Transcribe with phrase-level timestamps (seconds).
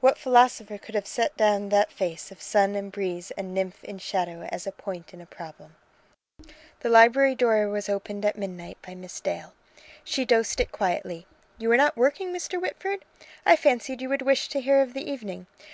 [0.00, 3.98] What philosopher could have set down that face of sun and breeze and nymph in
[3.98, 5.76] shadow as a point in a problem?
[6.80, 9.52] The library door was opened at midnight by Miss Dale.
[10.02, 11.26] She dosed it quietly.
[11.58, 12.58] "You are not working, Mr.
[12.58, 13.04] Whitford?
[13.44, 15.46] I fancied you would wish to hear of the evening.